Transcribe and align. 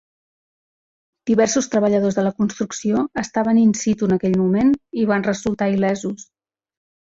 Diversos 1.29 1.67
treballadors 1.73 2.17
de 2.21 2.23
la 2.29 2.31
construcció 2.39 3.03
estaven 3.25 3.61
in 3.65 3.77
situ 3.83 4.09
en 4.11 4.17
aquell 4.19 4.41
moment 4.43 4.75
i 5.05 5.09
van 5.15 5.29
resultar 5.31 5.71
il·lesos. 5.77 6.29